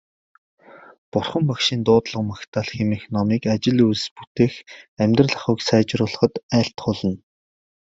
Бурхан 1.11 1.43
Багшийн 1.49 1.81
дуудлага 1.87 2.23
магтаал 2.31 2.69
хэмээх 2.75 3.03
номыг 3.15 3.43
ажил 3.53 3.79
үйлс 3.87 4.05
бүтээх, 4.15 4.53
амьдрал 5.03 5.33
ахуйг 5.37 5.59
сайжруулахад 5.69 6.33
айлтгуулна. 6.57 7.17